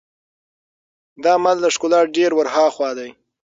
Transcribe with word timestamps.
دا 1.23 1.31
عمل 1.39 1.57
له 1.63 1.69
ښکلا 1.75 1.99
ډېر 2.17 2.31
ور 2.35 2.47
هاخوا 2.55 2.89
دی. 2.99 3.09